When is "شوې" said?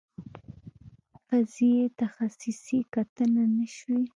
3.75-4.01